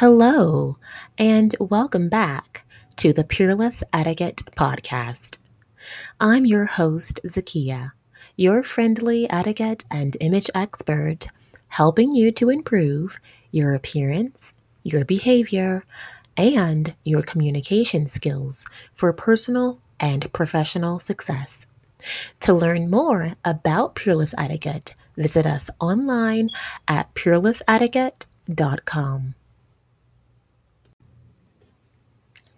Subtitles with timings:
[0.00, 0.78] Hello,
[1.18, 2.64] and welcome back
[2.96, 5.36] to the Peerless Etiquette Podcast.
[6.18, 7.92] I'm your host, Zakia,
[8.34, 11.26] your friendly etiquette and image expert,
[11.68, 15.84] helping you to improve your appearance, your behavior,
[16.34, 21.66] and your communication skills for personal and professional success.
[22.40, 26.48] To learn more about Peerless Etiquette, visit us online
[26.88, 29.34] at peerlessetiquette.com.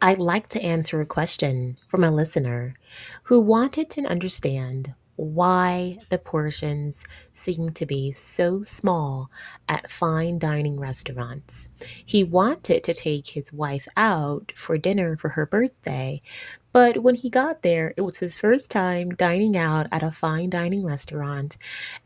[0.04, 2.74] I'd like to answer a question from a listener
[3.22, 9.30] who wanted to understand why the portions seem to be so small
[9.68, 11.68] at fine dining restaurants.
[12.04, 16.20] He wanted to take his wife out for dinner for her birthday,
[16.72, 20.50] but when he got there, it was his first time dining out at a fine
[20.50, 21.56] dining restaurant,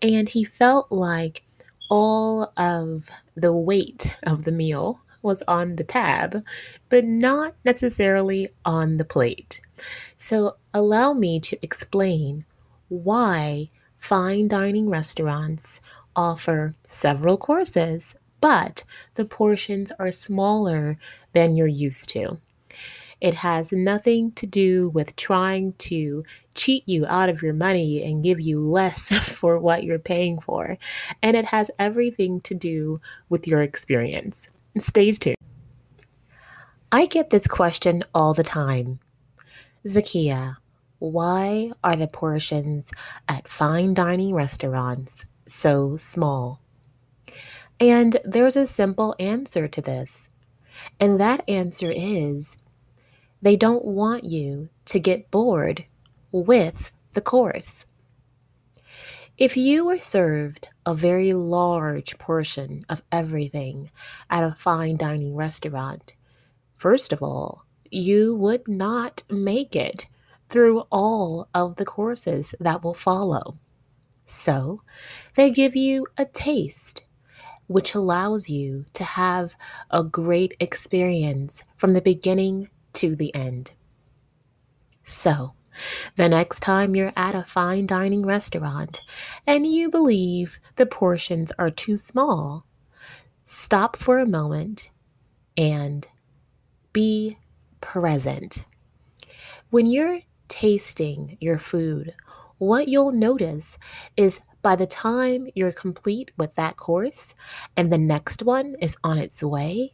[0.02, 1.44] and he felt like
[1.88, 6.42] all of the weight of the meal was on the tab,
[6.88, 9.60] but not necessarily on the plate.
[10.16, 12.46] So, allow me to explain
[12.88, 15.80] why fine dining restaurants
[16.14, 18.84] offer several courses, but
[19.16, 20.96] the portions are smaller
[21.32, 22.38] than you're used to.
[23.20, 26.22] It has nothing to do with trying to
[26.54, 30.78] cheat you out of your money and give you less for what you're paying for.
[31.22, 34.50] And it has everything to do with your experience.
[34.78, 35.36] Stay tuned.
[36.92, 39.00] I get this question all the time.
[39.86, 40.56] Zakia,
[40.98, 42.90] why are the portions
[43.28, 46.60] at fine dining restaurants so small?
[47.80, 50.30] And there's a simple answer to this.
[51.00, 52.56] And that answer is
[53.42, 55.84] they don't want you to get bored
[56.32, 57.86] with the course.
[59.38, 63.90] If you were served a very large portion of everything
[64.30, 66.16] at a fine dining restaurant,
[66.74, 70.06] first of all, you would not make it
[70.48, 73.58] through all of the courses that will follow.
[74.24, 74.80] So,
[75.34, 77.04] they give you a taste,
[77.66, 79.54] which allows you to have
[79.90, 83.74] a great experience from the beginning to the end.
[85.04, 85.52] So,
[86.16, 89.02] the next time you're at a fine dining restaurant
[89.46, 92.66] and you believe the portions are too small,
[93.44, 94.90] stop for a moment
[95.56, 96.08] and
[96.92, 97.38] be
[97.80, 98.66] present.
[99.70, 102.14] When you're tasting your food,
[102.58, 103.78] what you'll notice
[104.16, 107.34] is by the time you're complete with that course
[107.76, 109.92] and the next one is on its way,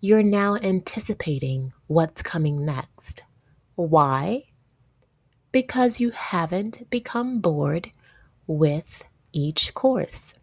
[0.00, 3.24] you're now anticipating what's coming next.
[3.74, 4.44] Why?
[5.52, 7.90] Because you haven't become bored
[8.46, 10.34] with each course.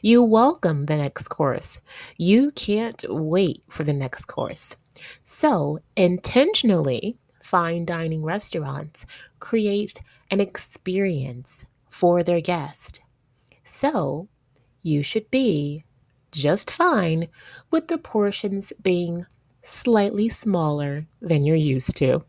[0.00, 1.80] You welcome the next course.
[2.16, 4.76] You can't wait for the next course.
[5.24, 9.04] So, intentionally, fine dining restaurants
[9.40, 10.00] create
[10.30, 13.02] an experience for their guest.
[13.64, 14.28] So,
[14.82, 15.84] you should be
[16.30, 17.28] just fine
[17.70, 19.26] with the portions being
[19.62, 22.24] slightly smaller than you're used to.